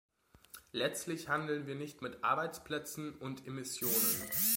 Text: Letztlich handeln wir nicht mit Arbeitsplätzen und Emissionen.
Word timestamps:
Letztlich 0.71 1.29
handeln 1.29 1.67
wir 1.67 1.75
nicht 1.75 2.01
mit 2.01 2.23
Arbeitsplätzen 2.23 3.15
und 3.19 3.45
Emissionen. 3.45 4.23